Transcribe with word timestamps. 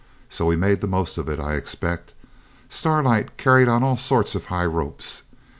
So 0.29 0.47
we 0.47 0.55
made 0.55 0.81
the 0.81 0.87
most 0.87 1.19
of 1.19 1.29
it, 1.29 1.39
I 1.39 1.53
expect. 1.53 2.15
Starlight 2.69 3.37
carried 3.37 3.67
on 3.67 3.83
all 3.83 3.97
sorts 3.97 4.33
of 4.33 4.45
high 4.45 4.65
ropes. 4.65 5.21